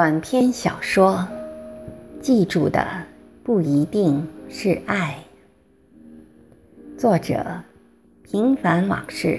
[0.00, 1.28] 短篇小说，
[2.22, 2.86] 记住的
[3.44, 5.14] 不一定是爱。
[6.96, 7.44] 作者：
[8.22, 9.38] 平凡往事。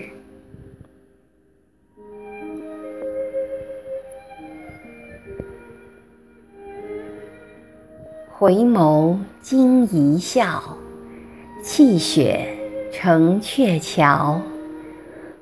[8.30, 10.78] 回眸惊一笑，
[11.64, 12.56] 泣血
[12.92, 14.40] 成鹊桥。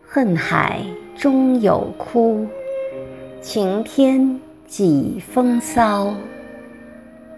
[0.02, 0.82] 恨海
[1.18, 2.48] 终有哭，
[3.42, 4.40] 晴天。
[4.70, 6.14] 几风骚，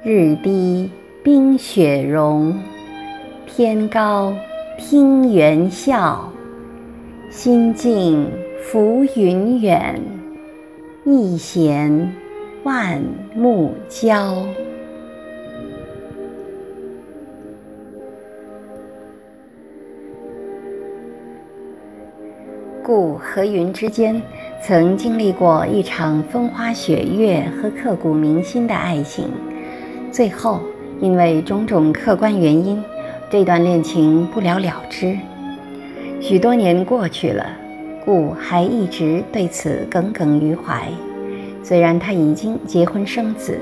[0.04, 0.92] 日低
[1.24, 2.54] 冰雪融，
[3.48, 4.36] 天高
[4.78, 6.18] 听猿啸，
[7.30, 8.30] 心静
[8.62, 9.98] 浮云远，
[11.06, 12.14] 一弦
[12.64, 13.02] 万
[13.34, 14.46] 木交。
[22.84, 24.22] 故和云之间。
[24.64, 29.28] 曾经历过一场风花雪月和刻骨铭心的爱情，
[30.12, 30.62] 最后
[31.00, 32.82] 因为种种客观原因，
[33.28, 35.18] 这段恋情不了了之。
[36.20, 37.44] 许多年过去了，
[38.06, 40.88] 顾还一直对此耿耿于怀。
[41.64, 43.58] 虽然他已经结婚生子，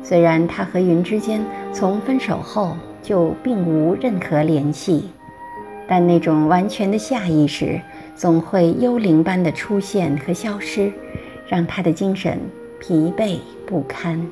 [0.00, 1.40] 虽然他和云之间
[1.72, 5.10] 从分手后就并无任何联系，
[5.88, 7.80] 但那种完全的下意识。
[8.16, 10.90] 总会幽灵般的出现和消失，
[11.46, 12.40] 让他的精神
[12.80, 13.36] 疲惫
[13.66, 14.26] 不堪。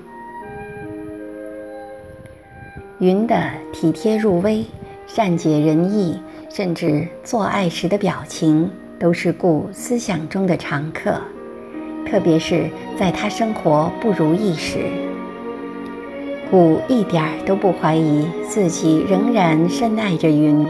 [2.99, 3.37] 云的
[3.75, 4.65] 体贴入微、
[5.07, 6.19] 善解人意，
[6.49, 11.21] 甚至做爱时的表情，都是顾思想中的常客。
[12.07, 14.79] 特别是在他生活不如意时，
[16.51, 20.67] 顾一点儿都不怀疑自己仍然深爱着云。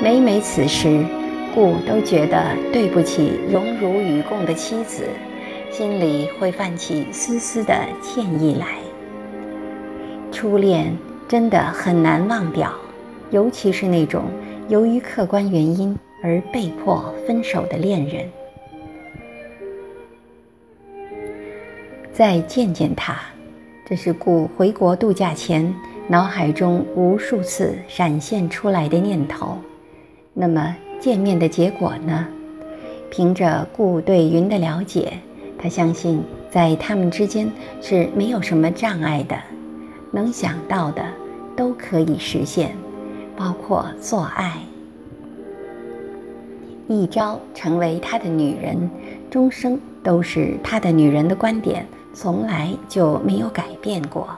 [0.00, 1.04] 每每此时。
[1.54, 5.08] 故都觉得对不起荣辱与共的妻子，
[5.70, 8.78] 心里会泛起丝丝的歉意来。
[10.30, 12.72] 初恋真的很难忘掉，
[13.30, 14.24] 尤其是那种
[14.68, 18.24] 由于客观原因而被迫分手的恋人。
[22.12, 23.16] 再见见他，
[23.86, 25.74] 这是顾回国度假前
[26.06, 29.58] 脑海中无数次闪现出来的念头。
[30.34, 30.76] 那么。
[31.00, 32.26] 见面的结果呢？
[33.10, 35.12] 凭着顾对云的了解，
[35.58, 37.50] 他相信在他们之间
[37.80, 39.36] 是没有什么障碍的，
[40.12, 41.02] 能想到的
[41.56, 42.76] 都可以实现，
[43.34, 44.58] 包括做爱。
[46.86, 48.90] 一朝成为他的女人，
[49.30, 54.28] 终生都是他的女人的观点，从来就没有改变过。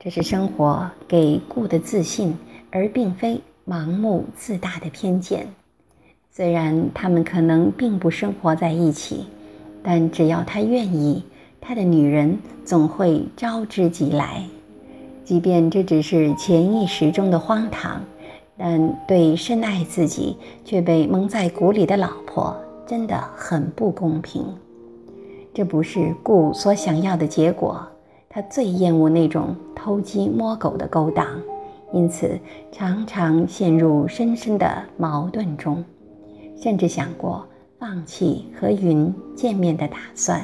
[0.00, 2.36] 这是生活给顾的自信，
[2.70, 5.46] 而并非盲目自大的偏见。
[6.34, 9.26] 虽然他们可能并不生活在一起，
[9.82, 11.22] 但只要他愿意，
[11.60, 14.42] 他的女人总会招之即来。
[15.24, 18.00] 即便这只是潜意识中的荒唐，
[18.56, 20.34] 但对深爱自己
[20.64, 22.56] 却被蒙在鼓里的老婆，
[22.86, 24.42] 真的很不公平。
[25.52, 27.86] 这不是顾所想要的结果。
[28.30, 31.26] 他最厌恶那种偷鸡摸狗的勾当，
[31.92, 32.40] 因此
[32.72, 35.84] 常常陷入深深的矛盾中。
[36.62, 37.44] 甚至想过
[37.76, 40.40] 放弃和云见面的打算。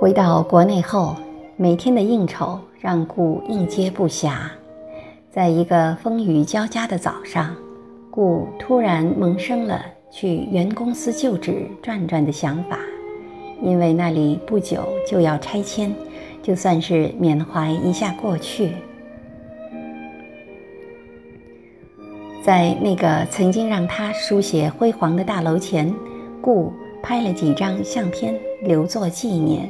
[0.00, 1.14] 回到国内后，
[1.58, 4.48] 每天的应酬让顾应接不暇。
[5.30, 7.54] 在一个风雨交加的早上，
[8.10, 12.78] 顾突然萌生了去原公司旧址转转的想法，
[13.62, 15.94] 因为那里不久就要拆迁，
[16.42, 18.72] 就算是缅怀一下过去。
[22.42, 25.94] 在那个曾经让他书写辉煌的大楼前，
[26.40, 26.72] 顾
[27.02, 29.68] 拍了几张相片留作纪念。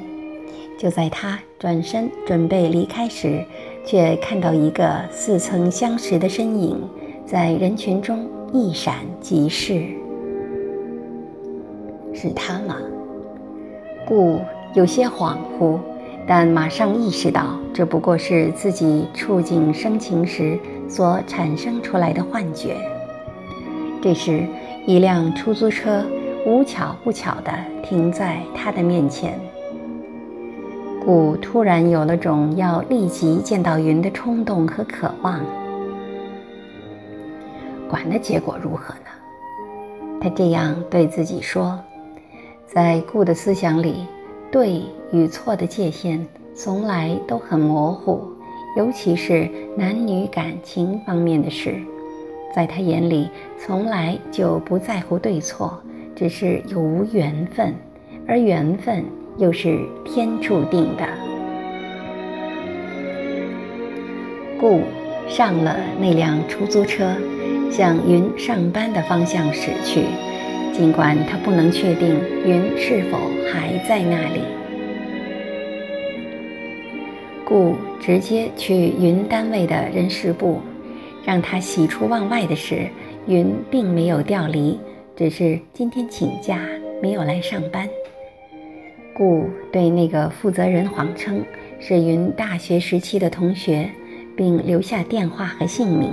[0.78, 3.44] 就在他转身准备离开时，
[3.84, 6.80] 却看到一个似曾相识的身影
[7.26, 9.84] 在人群中一闪即逝。
[12.14, 12.76] 是他吗？
[14.06, 14.40] 顾
[14.74, 15.78] 有些恍惚。
[16.26, 20.56] 但马上意识到，这不过是自己触景生情时
[20.90, 22.76] 所产生出来的幻觉。
[24.02, 24.44] 这时，
[24.86, 26.04] 一辆出租车
[26.44, 27.52] 无巧不巧地
[27.82, 29.38] 停在他的面前。
[31.04, 35.40] 故突然有了种要立即见到云的冲动和渴望。
[37.88, 40.20] 管的结果如何呢？
[40.20, 41.78] 他这样对自己说。
[42.66, 44.06] 在顾的思想里。
[44.52, 44.82] 对
[45.12, 46.26] 与错的界限
[46.56, 48.20] 从来都很模糊，
[48.76, 51.74] 尤其是男女感情方面的事，
[52.54, 53.28] 在他眼里
[53.58, 55.80] 从来就不在乎对错，
[56.14, 57.74] 只是有无缘分，
[58.28, 59.04] 而缘分
[59.38, 61.04] 又是天注定的。
[64.60, 64.82] 故
[65.26, 67.12] 上了那辆出租车，
[67.70, 70.04] 向云上班的方向驶去，
[70.72, 72.14] 尽管他不能确定
[72.44, 73.18] 云是否
[73.52, 74.42] 还在那里。
[77.50, 80.60] 故直接去云单位的人事部，
[81.24, 82.86] 让他喜出望外的是，
[83.26, 84.78] 云并没有调离，
[85.16, 86.60] 只是今天请假，
[87.02, 87.88] 没有来上班。
[89.12, 91.44] 故对那个负责人谎称
[91.80, 93.90] 是云大学时期的同学，
[94.36, 96.08] 并留下电话和姓名。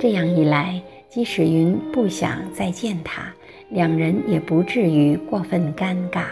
[0.00, 0.80] 这样一来，
[1.10, 3.30] 即使云不想再见他，
[3.68, 6.24] 两人也不至于过分尴尬。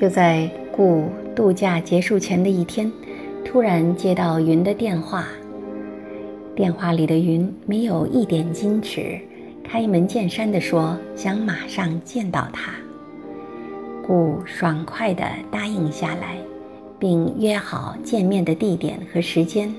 [0.00, 1.04] 就在顾
[1.36, 2.90] 度假结束前的一天，
[3.44, 5.28] 突然接到云的电话。
[6.56, 9.20] 电话里的云没有一点矜持，
[9.62, 12.72] 开门见山地说想马上见到他。
[14.02, 16.38] 顾爽快地答应下来，
[16.98, 19.70] 并约好见面的地点和时间。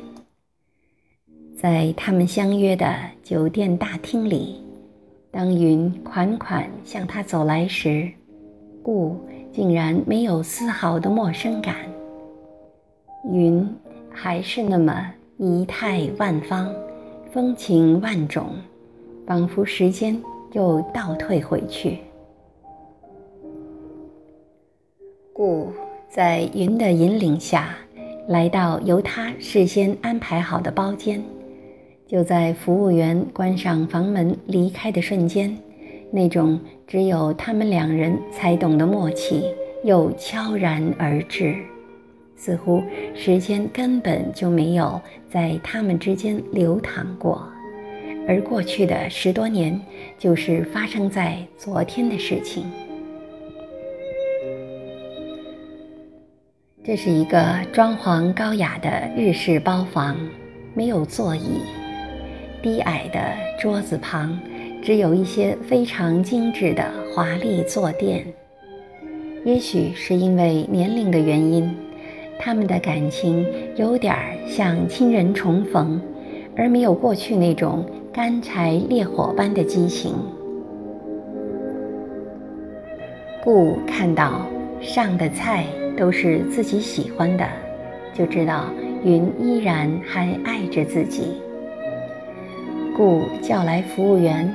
[1.57, 4.61] 在他们相约的酒店大厅里，
[5.31, 8.07] 当云款款向他走来时，
[8.83, 9.17] 顾。
[9.51, 11.75] 竟然没有丝毫的陌生感。
[13.31, 13.67] 云
[14.09, 16.73] 还是那么仪态万方，
[17.31, 18.55] 风情万种，
[19.27, 20.19] 仿佛时间
[20.53, 21.99] 又倒退回去。
[25.33, 25.71] 故
[26.09, 27.75] 在云的引领下，
[28.27, 31.23] 来到由他事先安排好的包间，
[32.07, 35.57] 就在服务员关上房门离开的瞬间。
[36.11, 39.45] 那种只有他们两人才懂的默契，
[39.83, 41.55] 又悄然而至，
[42.35, 42.83] 似乎
[43.15, 44.99] 时间根本就没有
[45.29, 47.47] 在他们之间流淌过，
[48.27, 49.79] 而过去的十多年，
[50.17, 52.65] 就是发生在昨天的事情。
[56.83, 60.17] 这是一个装潢高雅的日式包房，
[60.73, 61.61] 没有座椅，
[62.61, 63.21] 低矮的
[63.57, 64.37] 桌子旁。
[64.81, 66.83] 只有一些非常精致的
[67.13, 68.25] 华丽坐垫，
[69.45, 71.71] 也许是因为年龄的原因，
[72.39, 73.45] 他们的感情
[73.75, 74.15] 有点
[74.47, 76.01] 像亲人重逢，
[76.55, 80.15] 而没有过去那种干柴烈火般的激情。
[83.43, 84.47] 顾看到
[84.81, 87.47] 上的菜都是自己喜欢的，
[88.15, 88.65] 就知道
[89.03, 91.39] 云依然还爱着自己。
[92.97, 94.51] 顾叫来服务员。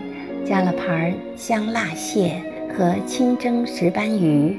[0.46, 2.40] 加了盘香辣蟹
[2.72, 4.56] 和清蒸石斑鱼，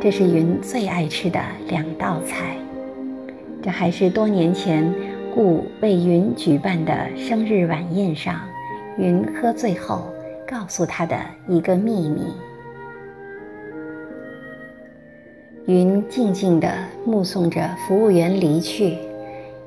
[0.00, 1.38] 这是云最爱吃的
[1.68, 2.56] 两道菜。
[3.62, 4.90] 这还是多年前
[5.34, 8.40] 顾为云举办的生日晚宴上，
[8.96, 10.06] 云喝醉后
[10.48, 11.14] 告诉他的
[11.46, 12.22] 一个秘密。
[15.66, 16.72] 云静静地
[17.04, 18.96] 目送着服务员离去，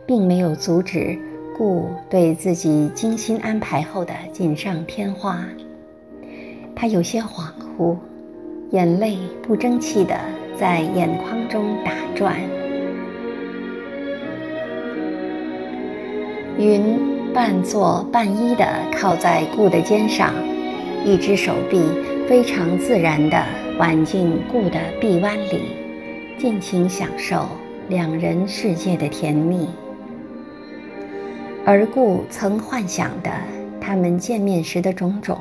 [0.08, 1.16] 并没有阻止。
[1.58, 5.40] 故对自己精心安排后的锦上添花，
[6.76, 7.96] 他有些恍惚，
[8.72, 10.20] 眼泪不争气的
[10.60, 12.36] 在眼眶中打转。
[16.58, 17.00] 云
[17.34, 20.34] 半坐半依的靠在顾的肩上，
[21.06, 21.82] 一只手臂
[22.28, 23.42] 非常自然的
[23.80, 25.62] 挽进顾的臂弯里，
[26.38, 27.48] 尽情享受
[27.88, 29.66] 两人世界的甜蜜。
[31.68, 33.32] 而故曾幻想的
[33.82, 35.36] 他们见面时的种种，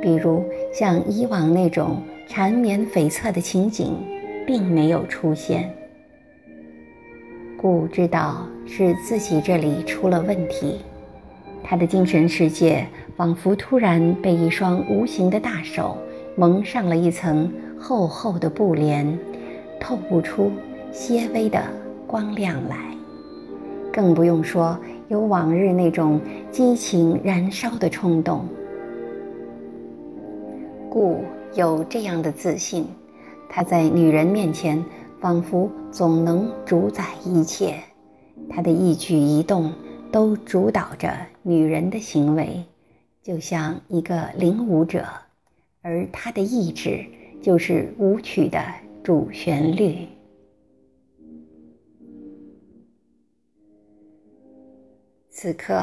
[0.00, 0.42] 比如
[0.72, 3.94] 像以往那种缠绵悱恻的情景，
[4.46, 5.70] 并没有出现。
[7.58, 10.80] 故知道是自己这里出了问题，
[11.62, 15.98] 他的精神世界仿佛突然被一双无形的大手
[16.34, 19.06] 蒙上了一层厚厚的布帘，
[19.78, 20.50] 透不出
[20.92, 21.62] 些微的
[22.06, 22.96] 光亮来，
[23.92, 24.78] 更不用说。
[25.08, 28.46] 有往日那种激情燃烧的冲动，
[30.88, 31.22] 故
[31.54, 32.86] 有这样的自信，
[33.48, 34.82] 他在女人面前
[35.20, 37.74] 仿佛总能主宰一切，
[38.48, 39.72] 他的一举一动
[40.10, 42.64] 都主导着女人的行为，
[43.22, 45.04] 就像一个领舞者，
[45.82, 47.04] 而他的意志
[47.42, 48.58] 就是舞曲的
[49.02, 50.06] 主旋律。
[55.34, 55.82] 此刻，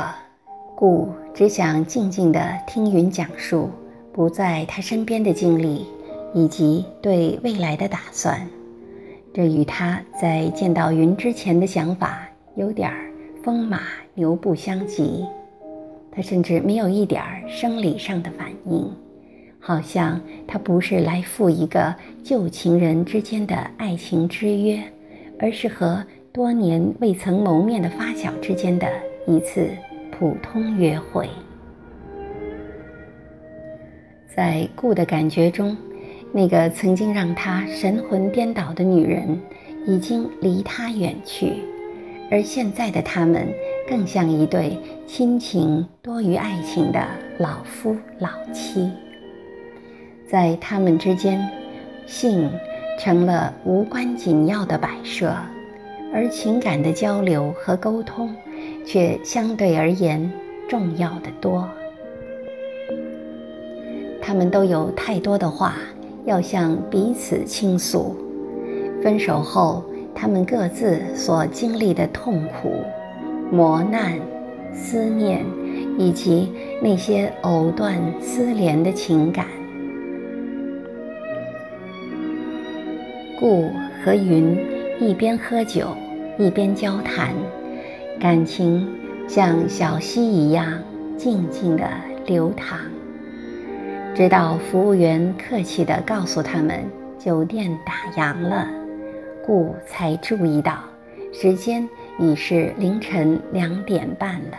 [0.75, 3.67] 顾只想静静地听云讲述
[4.13, 5.87] 不在他身边的经历，
[6.35, 8.47] 以及对未来的打算。
[9.33, 12.93] 这与他在见到云之前的想法有点
[13.43, 13.81] 风马
[14.13, 15.25] 牛不相及。
[16.11, 18.87] 他甚至没有一点生理上的反应，
[19.59, 24.79] 好像他不是来赴一个旧情人之间的爱情之约，
[25.39, 28.87] 而是和多年未曾谋面的发小之间的
[29.27, 29.69] 一次
[30.11, 31.29] 普通约会。
[34.35, 35.75] 在顾的感觉中，
[36.31, 39.39] 那个曾经让他神魂颠倒的女人
[39.85, 41.55] 已经离他远去，
[42.31, 43.47] 而现在的他们
[43.87, 47.05] 更像一对亲情多于爱情的
[47.37, 48.89] 老夫老妻。
[50.27, 51.45] 在他们之间，
[52.05, 52.49] 性
[52.97, 55.35] 成了无关紧要的摆设，
[56.13, 58.33] 而情感的交流和沟通
[58.85, 60.31] 却相对而言
[60.67, 61.67] 重要的多。
[64.21, 65.75] 他们都有太多的话
[66.25, 68.15] 要向彼此倾诉，
[69.01, 69.83] 分手后
[70.13, 72.83] 他们各自所经历的痛苦、
[73.51, 74.19] 磨难、
[74.73, 75.43] 思念，
[75.97, 79.47] 以及那些藕断丝连的情感。
[83.39, 83.71] 顾
[84.03, 84.55] 和云
[84.99, 85.95] 一边喝酒
[86.37, 87.33] 一边交谈，
[88.19, 88.85] 感情
[89.29, 90.77] 像小溪一样
[91.15, 91.89] 静静地
[92.25, 92.77] 流淌。
[94.13, 96.83] 直到服务员客气地告诉他们
[97.17, 98.67] 酒店打烊了，
[99.45, 100.79] 故才注意到
[101.31, 101.87] 时间
[102.19, 104.57] 已是凌晨两点半了。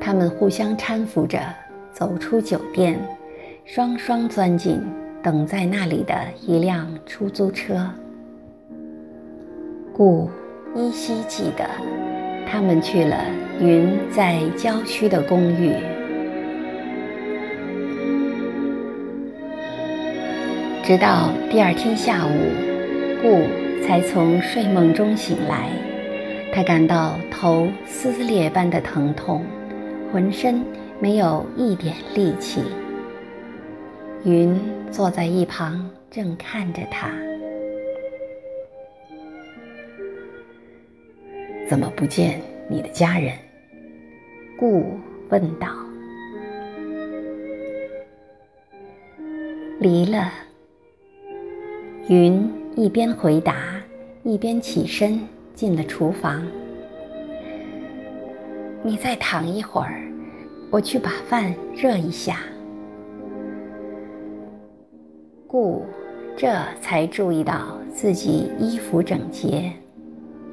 [0.00, 1.38] 他们互相搀扶着
[1.92, 2.98] 走出酒店，
[3.66, 4.80] 双双钻进
[5.22, 7.86] 等在那里的一辆出租车。
[9.94, 10.28] 故
[10.74, 11.64] 依稀记得，
[12.50, 13.16] 他们去了
[13.60, 15.74] 云在郊区的公寓。
[20.82, 22.30] 直到第二天下午，
[23.20, 23.42] 顾
[23.86, 25.68] 才从睡梦中醒来。
[26.54, 29.44] 他感到头撕裂般的疼痛，
[30.12, 30.62] 浑身
[31.00, 32.62] 没有一点力气。
[34.24, 34.58] 云
[34.90, 37.10] 坐在一旁，正看着他。
[41.72, 42.38] 怎么不见
[42.68, 43.32] 你的家人？
[44.58, 44.84] 顾
[45.30, 45.68] 问道。
[49.80, 50.30] 离了。
[52.10, 53.80] 云一边回答，
[54.22, 55.18] 一边起身
[55.54, 56.46] 进了厨房。
[58.82, 60.02] 你再躺一会儿，
[60.70, 62.40] 我去把饭热一下。
[65.46, 65.86] 顾
[66.36, 69.72] 这才注意到自己衣服整洁，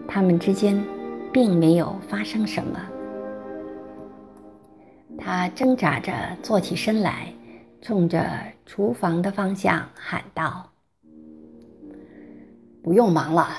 [0.07, 0.81] 他们之间
[1.31, 2.79] 并没有发生什么。
[5.17, 7.33] 他挣扎着坐起身来，
[7.81, 8.25] 冲着
[8.65, 10.69] 厨房的方向喊道。
[12.81, 13.50] 不用忙了，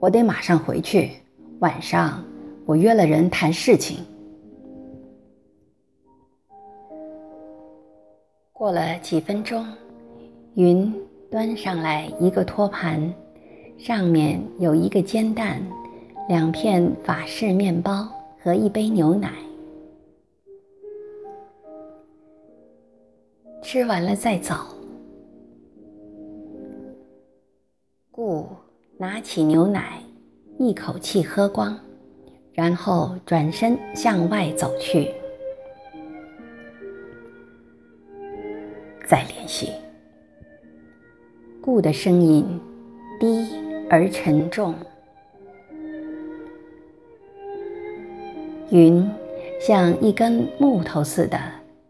[0.00, 1.12] 我得马上回去。
[1.60, 2.24] 晚上
[2.66, 3.98] 我约了人谈事情。
[8.52, 9.66] 过了几分钟，
[10.54, 10.92] 云
[11.30, 13.12] 端上来一个托盘，
[13.78, 15.62] 上面有一个煎蛋、
[16.30, 18.08] 两片法式面包
[18.40, 19.32] 和一杯牛奶。
[23.60, 24.54] 吃完了再走。
[28.12, 28.46] 顾
[28.96, 30.00] 拿起牛奶，
[30.56, 31.76] 一口气喝光，
[32.52, 35.12] 然后转身向外走去。
[39.04, 39.72] 再联系。
[41.60, 42.46] 顾的声音
[43.18, 43.48] 低
[43.90, 44.72] 而沉重。
[48.70, 49.04] 云
[49.60, 51.36] 像一根木头似的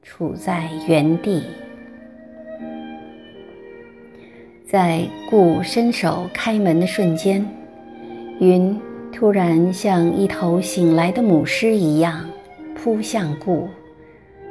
[0.02, 1.42] 杵在原地。
[4.66, 7.46] 在顾伸手开门的瞬间，
[8.38, 8.80] 云
[9.12, 12.24] 突然像一头醒来的母狮一样
[12.74, 13.68] 扑向顾，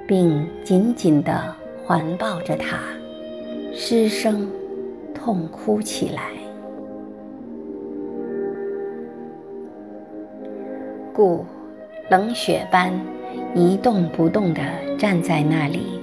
[0.06, 2.78] 并紧紧地环抱着他，
[3.74, 4.48] 失声
[5.16, 6.22] 痛哭起来。
[11.12, 11.44] 顾
[12.10, 12.92] 冷血般
[13.56, 14.62] 一动不动地
[14.98, 16.00] 站在那里，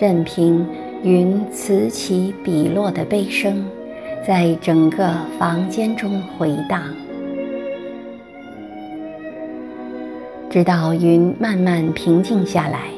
[0.00, 0.66] 任凭。
[1.04, 3.64] 云此起彼落的悲声，
[4.26, 6.82] 在整个房间中回荡，
[10.50, 12.88] 直到云慢慢平静下来，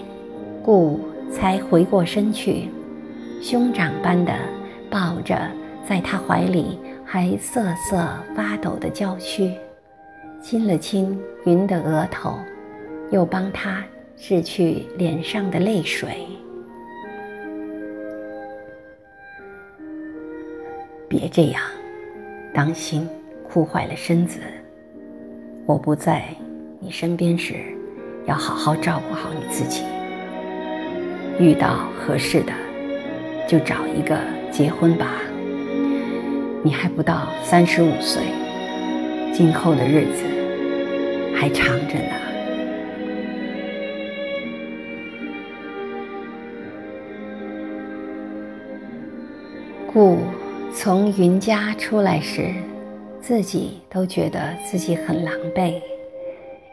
[0.62, 0.98] 顾
[1.30, 2.70] 才回过身去，
[3.42, 4.32] 兄长般的
[4.88, 5.38] 抱着
[5.86, 9.52] 在他怀里还瑟瑟发抖的娇躯，
[10.42, 12.38] 亲了亲云的额头，
[13.10, 13.84] 又帮他
[14.16, 16.26] 拭去脸上的泪水。
[21.06, 21.60] 别这样，
[22.54, 23.06] 当心
[23.46, 24.40] 哭坏了身子。
[25.66, 26.24] 我不在
[26.80, 27.54] 你身边时，
[28.26, 29.82] 要好好照顾好你自己。
[31.38, 32.52] 遇到合适的，
[33.46, 34.18] 就找一个
[34.50, 35.20] 结婚吧。
[36.62, 38.22] 你还不到三十五岁，
[39.42, 40.22] 今后的日子
[41.34, 42.14] 还长着呢。
[49.90, 50.18] 故
[50.74, 52.52] 从云家出来时，
[53.22, 55.80] 自己都觉得自己很狼狈，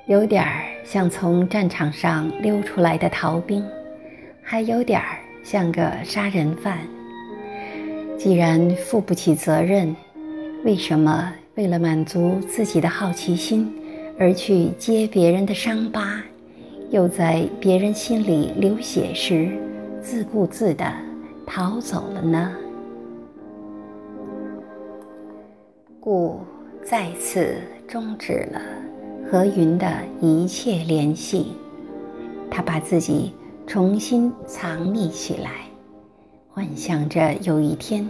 [0.08, 3.64] 有点儿像从战场上溜出来的逃兵，
[4.44, 6.80] 还有点儿像个杀人犯。
[8.18, 9.96] 既然负不起责任，
[10.66, 13.74] 为什么为了满足自己的好奇心
[14.20, 16.22] 而去揭别人的伤疤，
[16.92, 19.50] 又在别人心里流血时
[20.00, 20.86] 自顾自地
[21.48, 22.56] 逃走了呢？
[26.00, 26.40] 故
[26.86, 27.56] 再次
[27.88, 28.62] 终止了
[29.28, 31.54] 和云的一切联系，
[32.52, 33.34] 他把自己
[33.66, 35.66] 重新藏匿起来。
[36.50, 38.08] 幻想着有一天，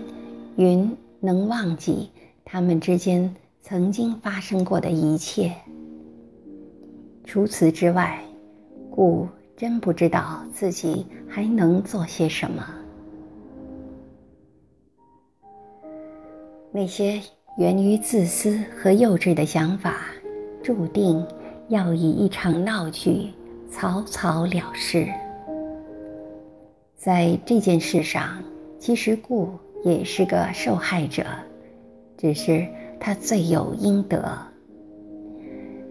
[0.57, 2.09] 云能忘记
[2.49, 5.53] 他们之间曾经发生过的一切。
[7.25, 8.17] 除此之外，
[8.89, 9.27] 故
[9.57, 12.65] 真不知道自己还能做些什么。
[16.71, 17.21] 那些
[17.57, 20.05] 源于自私和幼稚的想法，
[20.63, 21.21] 注定
[21.67, 23.27] 要以一场闹剧
[23.69, 25.05] 草草了事。
[26.95, 28.41] 在这件事上，
[28.79, 29.49] 其实顾
[29.83, 31.25] 也是个受害者，
[32.17, 32.67] 只是
[32.99, 34.37] 他罪有应得。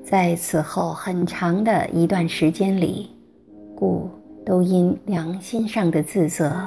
[0.05, 3.11] 在此后很长的一段时间里，
[3.75, 4.11] 故
[4.45, 6.65] 都因良心上的自责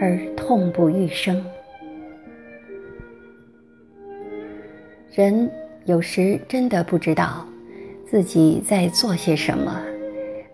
[0.00, 1.44] 而痛不欲生。
[5.10, 5.50] 人
[5.84, 7.46] 有时真的不知道
[8.06, 9.80] 自己在做些什么，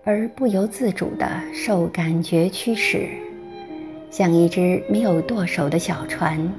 [0.05, 3.09] 而不由自主地受感觉驱使。
[4.11, 6.53] 像一只没有舵手的小船，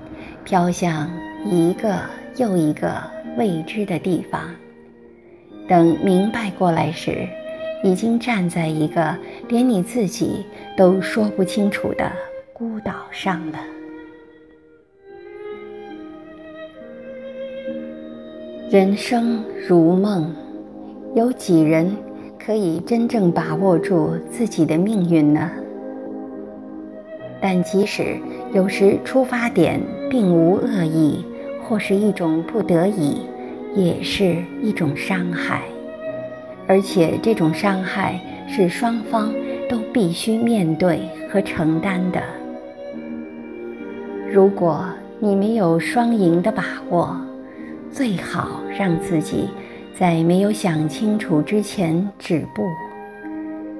[0.43, 1.09] 飘向
[1.45, 1.99] 一个
[2.37, 3.01] 又一个
[3.37, 4.41] 未知的地方。
[5.67, 7.27] 等明白过来时，
[7.83, 9.15] 已经站在一个
[9.47, 12.11] 连你自己都说不清楚的
[12.51, 13.59] 孤岛上了。
[18.69, 20.31] 人生如梦，
[21.15, 21.95] 有几人
[22.37, 25.49] 可以真正把握住自己的命运呢？
[27.41, 28.17] 但即使
[28.53, 31.23] 有时出发点并无恶意，
[31.69, 33.21] 或是一种不得已，
[33.75, 35.61] 也是一种伤害，
[36.65, 39.31] 而且这种伤害是双方
[39.69, 42.19] 都必须面对和承担的。
[44.27, 44.83] 如果
[45.19, 47.15] 你没有双赢的把握，
[47.91, 49.47] 最好让自己
[49.93, 52.63] 在没有想清楚之前止步，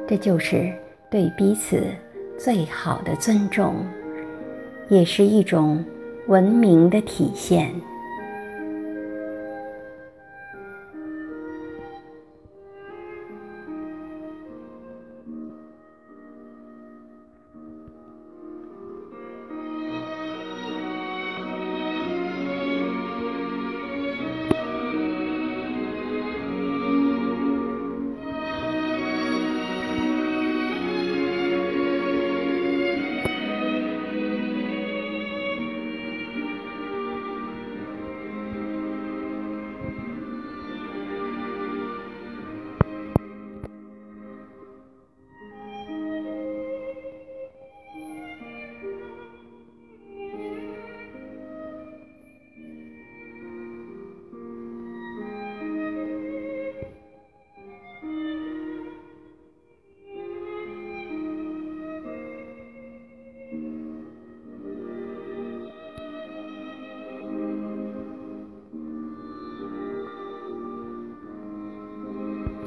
[0.08, 0.72] 这就是
[1.10, 1.82] 对彼此。
[2.38, 3.76] 最好的尊重，
[4.88, 5.84] 也是一种
[6.30, 7.74] 文明的体现。